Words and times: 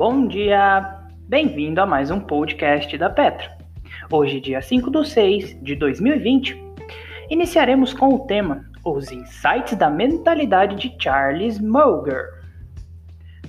Bom 0.00 0.26
dia! 0.26 0.98
Bem-vindo 1.28 1.78
a 1.78 1.84
mais 1.84 2.10
um 2.10 2.18
podcast 2.18 2.96
da 2.96 3.10
Petra. 3.10 3.54
Hoje, 4.10 4.40
dia 4.40 4.62
5 4.62 4.90
de 4.90 5.06
6 5.06 5.62
de 5.62 5.76
2020, 5.76 6.58
iniciaremos 7.28 7.92
com 7.92 8.14
o 8.14 8.20
tema 8.20 8.64
Os 8.82 9.12
Insights 9.12 9.76
da 9.76 9.90
Mentalidade 9.90 10.76
de 10.76 10.96
Charles 10.98 11.60
Munger. 11.60 12.30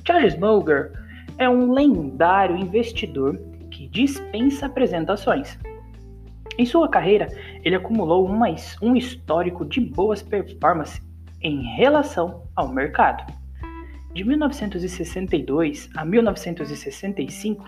Charles 0.06 0.38
Munger 0.38 0.92
é 1.38 1.48
um 1.48 1.72
lendário 1.72 2.58
investidor 2.58 3.40
que 3.72 3.88
dispensa 3.88 4.66
apresentações. 4.66 5.58
Em 6.58 6.66
sua 6.66 6.90
carreira, 6.90 7.30
ele 7.64 7.78
acumulou 7.78 8.30
um 8.82 8.96
histórico 8.98 9.64
de 9.64 9.80
boas 9.80 10.22
performances 10.22 11.02
em 11.42 11.62
relação 11.78 12.44
ao 12.58 12.68
mercado. 12.68 13.41
De 14.14 14.26
1962 14.26 15.90
a 15.96 16.04
1965, 16.04 17.66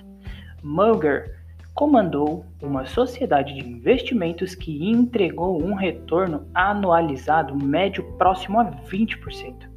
Munger 0.61 1.39
comandou 1.73 2.45
uma 2.61 2.85
sociedade 2.85 3.53
de 3.53 3.67
investimentos 3.67 4.53
que 4.53 4.89
entregou 4.89 5.63
um 5.63 5.73
retorno 5.73 6.45
anualizado 6.53 7.55
médio 7.55 8.03
próximo 8.17 8.59
a 8.59 8.65
20%, 8.65 9.69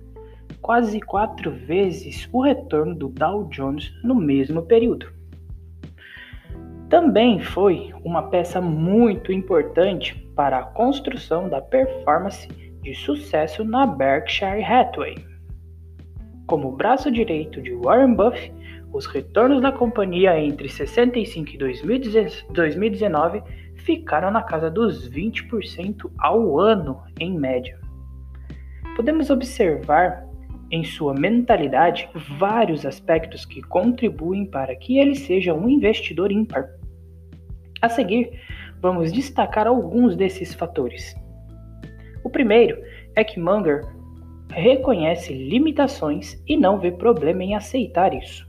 quase 0.60 1.00
quatro 1.00 1.52
vezes 1.52 2.28
o 2.32 2.42
retorno 2.42 2.94
do 2.94 3.08
Dow 3.08 3.44
Jones 3.44 3.92
no 4.02 4.14
mesmo 4.14 4.62
período. 4.62 5.06
Também 6.88 7.40
foi 7.40 7.92
uma 8.04 8.24
peça 8.24 8.60
muito 8.60 9.32
importante 9.32 10.14
para 10.34 10.58
a 10.58 10.64
construção 10.64 11.48
da 11.48 11.60
performance 11.60 12.48
de 12.82 12.94
sucesso 12.94 13.64
na 13.64 13.86
Berkshire 13.86 14.62
Hathaway. 14.62 15.35
Como 16.46 16.70
braço 16.70 17.10
direito 17.10 17.60
de 17.60 17.74
Warren 17.74 18.14
Buffett, 18.14 18.52
os 18.92 19.04
retornos 19.06 19.60
da 19.60 19.72
companhia 19.72 20.38
entre 20.38 20.68
65 20.68 21.50
e 21.50 21.58
2019 22.52 23.42
ficaram 23.74 24.30
na 24.30 24.42
casa 24.42 24.70
dos 24.70 25.10
20% 25.10 26.10
ao 26.18 26.58
ano, 26.58 27.02
em 27.18 27.36
média. 27.36 27.78
Podemos 28.94 29.28
observar 29.28 30.24
em 30.70 30.84
sua 30.84 31.14
mentalidade 31.14 32.08
vários 32.38 32.86
aspectos 32.86 33.44
que 33.44 33.60
contribuem 33.62 34.46
para 34.46 34.74
que 34.76 34.98
ele 34.98 35.14
seja 35.16 35.52
um 35.52 35.68
investidor 35.68 36.30
ímpar. 36.30 36.68
A 37.82 37.88
seguir, 37.88 38.40
vamos 38.80 39.12
destacar 39.12 39.66
alguns 39.66 40.16
desses 40.16 40.54
fatores. 40.54 41.14
O 42.24 42.30
primeiro 42.30 42.80
é 43.14 43.22
que 43.22 43.38
Munger 43.38 43.95
reconhece 44.50 45.32
limitações 45.32 46.42
e 46.46 46.56
não 46.56 46.78
vê 46.78 46.90
problema 46.90 47.42
em 47.42 47.54
aceitar 47.54 48.14
isso. 48.14 48.46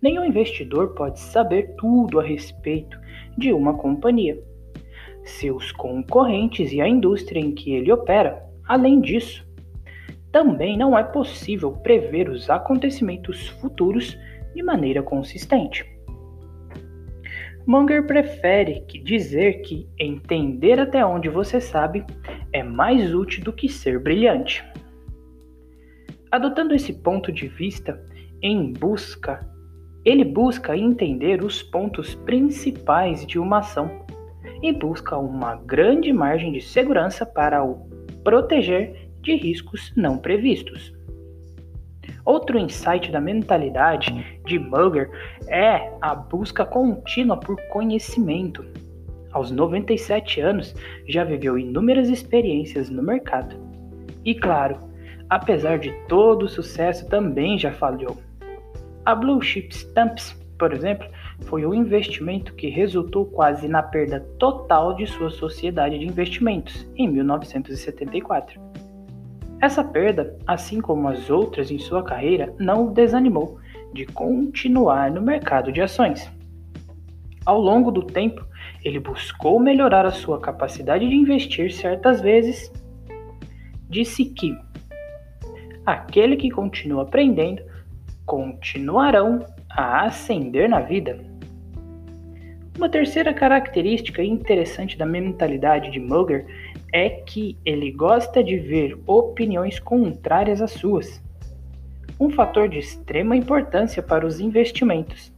Nenhum 0.00 0.24
investidor 0.24 0.94
pode 0.94 1.18
saber 1.18 1.74
tudo 1.76 2.20
a 2.20 2.22
respeito 2.22 2.98
de 3.36 3.52
uma 3.52 3.74
companhia, 3.74 4.40
seus 5.24 5.72
concorrentes 5.72 6.72
e 6.72 6.80
a 6.80 6.88
indústria 6.88 7.40
em 7.40 7.52
que 7.52 7.72
ele 7.72 7.90
opera. 7.90 8.42
Além 8.66 9.00
disso, 9.00 9.46
também 10.30 10.76
não 10.76 10.96
é 10.96 11.02
possível 11.02 11.72
prever 11.72 12.28
os 12.28 12.48
acontecimentos 12.48 13.48
futuros 13.48 14.16
de 14.54 14.62
maneira 14.62 15.02
consistente. 15.02 15.84
Munger 17.66 18.06
prefere 18.06 18.80
que 18.88 18.98
dizer 18.98 19.60
que 19.60 19.86
entender 19.98 20.80
até 20.80 21.04
onde 21.04 21.28
você 21.28 21.60
sabe 21.60 22.04
é 22.52 22.62
mais 22.62 23.14
útil 23.14 23.44
do 23.44 23.52
que 23.52 23.68
ser 23.68 23.98
brilhante. 23.98 24.64
Adotando 26.30 26.74
esse 26.74 26.92
ponto 26.92 27.32
de 27.32 27.48
vista, 27.48 28.02
em 28.42 28.72
busca, 28.72 29.48
ele 30.04 30.24
busca 30.24 30.76
entender 30.76 31.42
os 31.42 31.62
pontos 31.62 32.14
principais 32.14 33.26
de 33.26 33.38
uma 33.38 33.58
ação 33.58 34.04
e 34.62 34.72
busca 34.72 35.16
uma 35.16 35.56
grande 35.56 36.12
margem 36.12 36.52
de 36.52 36.60
segurança 36.60 37.24
para 37.24 37.64
o 37.64 37.88
proteger 38.22 39.08
de 39.22 39.36
riscos 39.36 39.92
não 39.96 40.18
previstos. 40.18 40.94
Outro 42.24 42.58
insight 42.58 43.10
da 43.10 43.20
mentalidade 43.20 44.12
de 44.44 44.58
Munger 44.58 45.10
é 45.46 45.90
a 46.00 46.14
busca 46.14 46.66
contínua 46.66 47.38
por 47.38 47.56
conhecimento. 47.68 48.64
Aos 49.32 49.50
97 49.50 50.42
anos, 50.42 50.74
já 51.06 51.24
viveu 51.24 51.58
inúmeras 51.58 52.10
experiências 52.10 52.90
no 52.90 53.02
mercado. 53.02 53.56
E 54.24 54.34
claro, 54.34 54.87
apesar 55.28 55.78
de 55.78 55.92
todo 56.08 56.44
o 56.44 56.48
sucesso, 56.48 57.08
também 57.08 57.58
já 57.58 57.72
falhou. 57.72 58.16
A 59.04 59.14
Blue 59.14 59.40
Chip 59.40 59.74
Stamps, 59.74 60.36
por 60.58 60.72
exemplo, 60.72 61.08
foi 61.42 61.64
um 61.64 61.72
investimento 61.72 62.54
que 62.54 62.68
resultou 62.68 63.26
quase 63.26 63.68
na 63.68 63.82
perda 63.82 64.20
total 64.38 64.94
de 64.94 65.06
sua 65.06 65.30
sociedade 65.30 65.98
de 65.98 66.04
investimentos 66.04 66.86
em 66.96 67.08
1974. 67.08 68.60
Essa 69.60 69.82
perda, 69.82 70.36
assim 70.46 70.80
como 70.80 71.08
as 71.08 71.30
outras 71.30 71.70
em 71.70 71.78
sua 71.78 72.02
carreira, 72.02 72.54
não 72.58 72.86
o 72.86 72.90
desanimou 72.90 73.58
de 73.92 74.06
continuar 74.06 75.10
no 75.10 75.22
mercado 75.22 75.72
de 75.72 75.80
ações. 75.80 76.30
Ao 77.44 77.60
longo 77.60 77.90
do 77.90 78.02
tempo, 78.02 78.44
ele 78.84 79.00
buscou 79.00 79.58
melhorar 79.58 80.04
a 80.04 80.10
sua 80.10 80.38
capacidade 80.38 81.08
de 81.08 81.14
investir 81.14 81.72
certas 81.72 82.20
vezes. 82.20 82.70
Disse 83.88 84.26
que 84.26 84.54
aquele 85.92 86.36
que 86.36 86.50
continua 86.50 87.02
aprendendo 87.02 87.62
continuarão 88.26 89.44
a 89.70 90.04
ascender 90.04 90.68
na 90.68 90.80
vida. 90.80 91.18
Uma 92.76 92.90
terceira 92.90 93.32
característica 93.32 94.22
interessante 94.22 94.98
da 94.98 95.06
mentalidade 95.06 95.90
de 95.90 95.98
Munger 95.98 96.46
é 96.92 97.08
que 97.08 97.56
ele 97.64 97.90
gosta 97.90 98.44
de 98.44 98.58
ver 98.58 98.98
opiniões 99.06 99.80
contrárias 99.80 100.60
às 100.60 100.72
suas, 100.72 101.22
um 102.20 102.30
fator 102.30 102.68
de 102.68 102.78
extrema 102.78 103.34
importância 103.34 104.02
para 104.02 104.26
os 104.26 104.40
investimentos. 104.40 105.32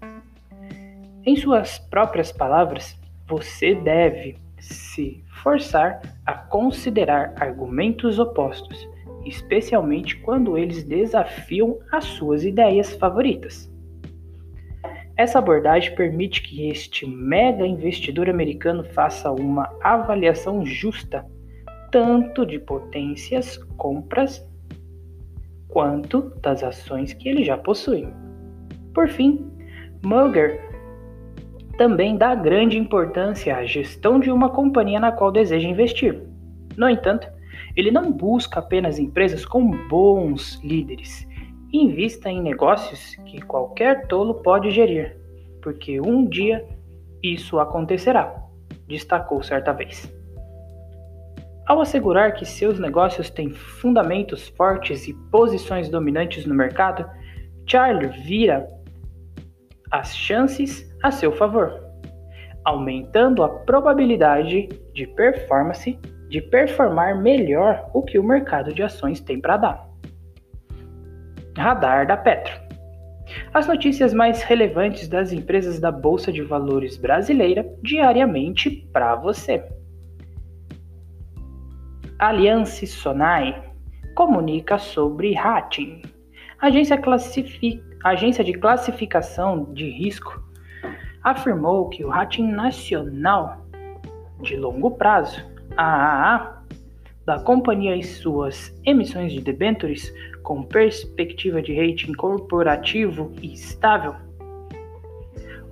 Em 1.25 1.37
suas 1.37 1.79
próprias 1.79 2.33
palavras, 2.33 2.99
você 3.27 3.75
deve 3.75 4.37
se 4.59 5.23
forçar 5.43 6.01
a 6.27 6.35
considerar 6.35 7.35
argumentos 7.39 8.19
opostos 8.19 8.87
especialmente 9.25 10.17
quando 10.17 10.57
eles 10.57 10.85
desafiam 10.85 11.79
as 11.93 12.05
suas 12.05 12.45
ideias 12.45 12.93
favoritas. 12.95 13.71
Essa 15.17 15.39
abordagem 15.39 15.95
permite 15.95 16.43
que 16.43 16.69
este 16.69 17.07
mega 17.07 17.67
investidor 17.67 18.31
americano 18.31 18.83
faça 18.85 19.31
uma 19.31 19.69
avaliação 19.83 20.65
justa 20.65 21.27
tanto 21.91 22.47
de 22.47 22.59
potências 22.59 23.57
compras 23.77 24.47
quanto 25.69 26.33
das 26.41 26.63
ações 26.63 27.13
que 27.13 27.29
ele 27.29 27.45
já 27.45 27.59
possui. 27.59 28.09
Por 28.95 29.09
fim, 29.09 29.51
Munger 30.03 30.61
também 31.77 32.17
dá 32.17 32.35
grande 32.35 32.79
importância 32.79 33.57
à 33.57 33.65
gestão 33.65 34.21
de 34.21 34.31
uma 34.31 34.51
companhia 34.51 35.01
na 35.01 35.13
qual 35.13 35.33
deseja 35.33 35.69
investir. 35.69 36.23
No 36.77 36.89
entanto, 36.89 37.27
ele 37.77 37.91
não 37.91 38.13
busca 38.13 38.61
apenas 38.61 38.99
empresas 38.99 39.45
com 39.45 39.71
bons 39.89 40.61
líderes. 40.63 41.27
Invista 41.73 42.29
em 42.29 42.43
negócios 42.43 43.15
que 43.27 43.41
qualquer 43.41 44.07
tolo 44.07 44.35
pode 44.43 44.71
gerir, 44.71 45.17
porque 45.63 46.01
um 46.01 46.27
dia 46.27 46.67
isso 47.23 47.59
acontecerá, 47.59 48.35
destacou 48.89 49.43
certa 49.43 49.73
vez. 49.73 50.13
Ao 51.67 51.81
assegurar 51.81 52.35
que 52.35 52.45
seus 52.45 52.81
negócios 52.81 53.31
têm 53.31 53.51
fundamentos 53.51 54.49
fortes 54.49 55.07
e 55.07 55.15
posições 55.31 55.89
dominantes 55.89 56.45
no 56.45 56.55
mercado, 56.55 57.09
Charlie 57.65 58.09
vira 58.25 58.67
as 59.93 60.17
chances 60.17 60.93
a 61.03 61.13
seu 61.13 61.31
favor, 61.31 61.81
aumentando 62.65 63.45
a 63.45 63.49
probabilidade 63.49 64.69
de 64.93 65.07
performance 65.15 65.97
de 66.31 66.41
performar 66.41 67.21
melhor 67.21 67.91
o 67.93 68.03
que 68.03 68.17
o 68.17 68.23
mercado 68.23 68.73
de 68.73 68.85
ações 68.85 69.21
tem 69.21 69.41
para 69.41 69.57
dar. 69.57 69.91
Radar 71.59 72.07
da 72.07 72.17
Petro. 72.17 72.55
As 73.53 73.67
notícias 73.67 74.15
mais 74.15 74.41
relevantes 74.43 75.09
das 75.09 75.33
empresas 75.33 75.81
da 75.81 75.91
Bolsa 75.91 76.33
de 76.33 76.43
Valores 76.43 76.97
brasileira 76.97 77.69
diariamente 77.83 78.71
para 78.93 79.17
você. 79.17 79.65
Aliança 82.17 82.87
Sonai 82.87 83.61
comunica 84.15 84.79
sobre 84.79 85.35
rating. 85.35 86.01
Agência, 86.61 87.01
Agência 88.05 88.45
de 88.45 88.53
Classificação 88.53 89.73
de 89.73 89.91
Risco 89.91 90.41
afirmou 91.25 91.89
que 91.89 92.05
o 92.05 92.09
rating 92.09 92.53
nacional 92.53 93.67
de 94.41 94.57
longo 94.57 94.93
prazo 94.93 95.51
AAA 95.81 96.63
da 97.25 97.39
companhia 97.39 97.97
e 97.97 98.03
suas 98.03 98.75
emissões 98.85 99.33
de 99.33 99.41
debêntures 99.41 100.13
com 100.43 100.63
perspectiva 100.63 101.63
de 101.63 101.75
rating 101.75 102.13
corporativo 102.13 103.33
e 103.41 103.55
estável 103.55 104.15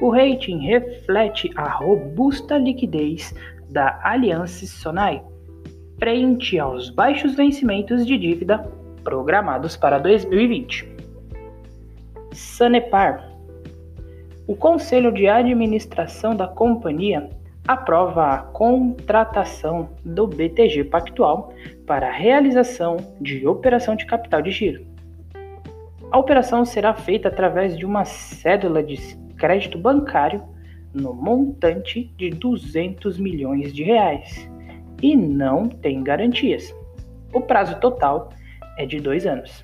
O 0.01 0.11
rating 0.11 0.61
reflete 0.61 1.51
a 1.57 1.69
robusta 1.69 2.57
liquidez 2.57 3.35
da 3.69 4.01
Aliança 4.03 4.67
Sonai 4.67 5.23
frente 5.99 6.59
aos 6.59 6.89
baixos 6.89 7.35
vencimentos 7.35 8.07
de 8.07 8.17
dívida 8.17 8.59
programados 9.03 9.77
para 9.77 9.99
2020. 9.99 10.89
Sanepar. 12.33 13.29
O 14.47 14.55
Conselho 14.55 15.13
de 15.13 15.27
Administração 15.27 16.35
da 16.35 16.47
companhia 16.47 17.29
aprova 17.69 18.32
a 18.32 18.38
contratação 18.38 19.91
do 20.03 20.26
BTG 20.26 20.85
Pactual 20.85 21.53
para 21.87 22.09
a 22.09 22.12
realização 22.12 22.97
de 23.20 23.47
operação 23.47 23.94
de 23.94 24.06
capital 24.06 24.41
de 24.41 24.50
giro. 24.50 24.87
A 26.11 26.19
operação 26.19 26.65
será 26.65 26.94
feita 26.94 27.29
através 27.29 27.76
de 27.76 27.85
uma 27.85 28.06
cédula 28.06 28.82
de 28.82 28.97
crédito 29.37 29.76
bancário 29.76 30.43
no 30.94 31.12
montante 31.12 32.11
de 32.17 32.31
200 32.31 33.19
milhões 33.19 33.75
de 33.75 33.82
reais 33.82 34.49
e 35.03 35.14
não 35.14 35.69
tem 35.69 36.03
garantias. 36.03 36.75
O 37.35 37.43
prazo 37.43 37.79
total 37.81 38.31
é 38.79 38.87
de 38.87 38.99
dois 38.99 39.26
anos. 39.26 39.62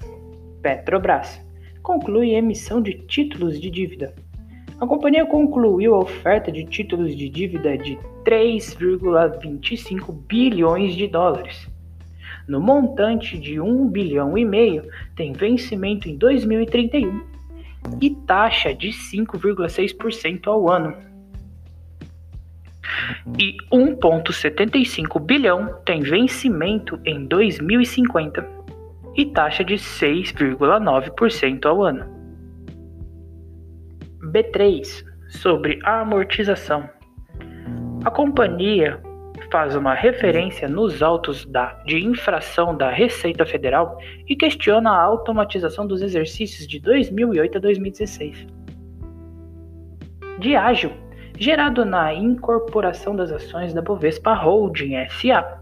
Petrobras 0.60 1.42
conclui 1.82 2.34
emissão 2.34 2.82
de 2.82 2.98
títulos 3.06 3.58
de 3.58 3.70
dívida. 3.70 4.14
A 4.80 4.86
companhia 4.86 5.24
concluiu 5.24 5.94
a 5.94 6.00
oferta 6.00 6.50
de 6.50 6.64
títulos 6.64 7.16
de 7.16 7.28
dívida 7.28 7.78
de 7.78 7.96
3,25 8.24 10.12
bilhões 10.26 10.94
de 10.94 11.06
dólares. 11.06 11.68
No 12.46 12.60
montante 12.60 13.38
de 13.38 13.60
1 13.60 13.88
bilhão 13.88 14.36
e 14.36 14.44
meio, 14.44 14.82
tem 15.16 15.32
vencimento 15.32 16.08
em 16.08 16.16
2031 16.16 17.20
e 18.00 18.10
taxa 18.10 18.74
de 18.74 18.88
5,6% 18.88 20.46
ao 20.46 20.68
ano 20.70 20.94
e 23.38 23.56
1,75 23.72 25.20
bilhão 25.20 25.78
tem 25.84 26.00
vencimento 26.00 26.98
em 27.04 27.26
2050 27.26 28.46
e 29.16 29.26
taxa 29.26 29.64
de 29.64 29.74
6,9% 29.74 31.66
ao 31.66 31.82
ano. 31.82 32.13
B3 34.32 35.04
sobre 35.28 35.78
a 35.84 36.00
amortização. 36.00 36.88
A 38.04 38.10
companhia 38.10 39.00
faz 39.50 39.74
uma 39.76 39.94
referência 39.94 40.68
nos 40.68 41.02
autos 41.02 41.44
da, 41.46 41.72
de 41.86 42.04
infração 42.04 42.76
da 42.76 42.90
Receita 42.90 43.46
Federal 43.46 43.98
e 44.28 44.36
questiona 44.36 44.90
a 44.90 45.02
automatização 45.02 45.86
dos 45.86 46.02
exercícios 46.02 46.66
de 46.66 46.80
2008 46.80 47.58
a 47.58 47.60
2016. 47.60 48.46
Diágio 50.38 50.90
gerado 51.38 51.84
na 51.84 52.12
incorporação 52.14 53.14
das 53.16 53.30
ações 53.32 53.74
da 53.74 53.82
Bovespa 53.82 54.34
Holding 54.34 54.94
SA. 55.08 55.60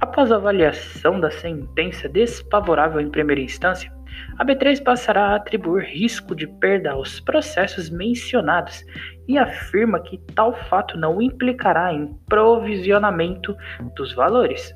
Após 0.00 0.30
a 0.30 0.36
avaliação 0.36 1.18
da 1.18 1.30
sentença 1.30 2.08
desfavorável 2.08 3.00
em 3.00 3.10
primeira 3.10 3.40
instância, 3.40 3.92
a 4.38 4.44
B3 4.44 4.82
passará 4.82 5.28
a 5.28 5.36
atribuir 5.36 5.84
risco 5.84 6.34
de 6.34 6.46
perda 6.46 6.92
aos 6.92 7.20
processos 7.20 7.90
mencionados 7.90 8.84
e 9.26 9.36
afirma 9.36 10.00
que 10.00 10.18
tal 10.34 10.54
fato 10.54 10.96
não 10.96 11.20
implicará 11.20 11.92
em 11.92 12.06
provisionamento 12.28 13.56
dos 13.96 14.14
valores. 14.14 14.74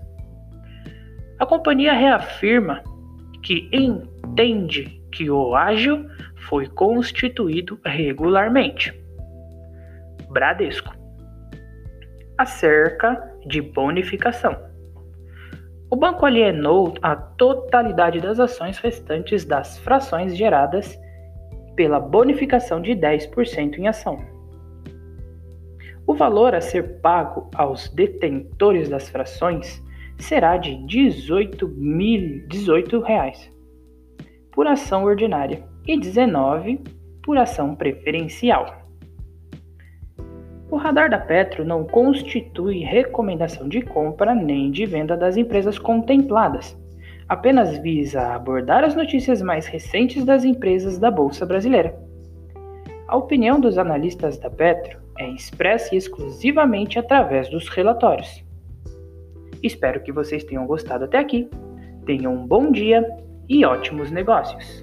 A 1.39 1.47
companhia 1.47 1.93
reafirma 1.93 2.83
que 3.43 3.69
entende 3.73 5.01
que 5.13 5.31
o 5.31 5.55
ágio 5.55 6.09
foi 6.49 6.67
constituído 6.69 7.79
regularmente 7.85 8.93
Bradesco. 10.33 10.93
Acerca 12.39 13.23
de 13.47 13.61
bonificação. 13.61 14.72
O 15.93 15.97
banco 15.97 16.25
alienou 16.25 16.95
a 17.03 17.15
totalidade 17.15 18.19
das 18.19 18.41
ações 18.41 18.79
restantes 18.79 19.45
das 19.45 19.77
frações 19.77 20.35
geradas 20.35 20.99
pela 21.77 22.01
bonificação 22.01 22.81
de 22.81 22.93
10% 22.93 23.77
em 23.77 23.87
ação. 23.87 24.19
O 26.07 26.15
valor 26.15 26.55
a 26.55 26.63
ser 26.63 26.99
pago 27.03 27.51
aos 27.55 27.91
detentores 27.91 28.89
das 28.89 29.11
frações 29.11 29.85
será 30.19 30.57
de 30.57 30.71
R$ 30.71 30.87
18, 30.87 31.69
mil, 31.69 32.49
18 32.49 32.99
reais 33.01 33.53
por 34.51 34.67
ação 34.67 35.05
ordinária 35.05 35.63
e 35.87 36.01
19 36.01 36.81
por 37.23 37.37
ação 37.37 37.75
preferencial. 37.75 38.82
O 40.73 40.79
radar 40.79 41.11
da 41.11 41.19
Petro 41.19 41.67
não 41.67 41.85
constitui 41.85 42.79
recomendação 42.79 43.69
de 43.69 43.83
compra 43.83 44.35
nem 44.35 44.71
de 44.71 44.87
venda 44.87 45.15
das 45.15 45.37
empresas 45.37 45.79
contempladas. 45.79 46.75
Apenas 47.29 47.77
visa 47.77 48.35
abordar 48.35 48.83
as 48.83 48.95
notícias 48.95 49.43
mais 49.43 49.67
recentes 49.67 50.25
das 50.25 50.47
empresas 50.47 50.99
da 50.99 51.11
Bolsa 51.11 51.45
Brasileira. 51.45 51.95
A 53.07 53.15
opinião 53.19 53.61
dos 53.61 53.77
analistas 53.77 54.39
da 54.39 54.49
Petro 54.49 54.99
é 55.19 55.29
expressa 55.33 55.95
exclusivamente 55.95 56.99
através 56.99 57.51
dos 57.51 57.69
relatórios. 57.69 58.43
Espero 59.63 60.03
que 60.03 60.11
vocês 60.11 60.43
tenham 60.43 60.67
gostado 60.67 61.05
até 61.05 61.19
aqui. 61.19 61.51
Tenham 62.07 62.33
um 62.33 62.47
bom 62.47 62.73
dia 62.73 63.07
e 63.47 63.63
ótimos 63.67 64.11
negócios! 64.11 64.83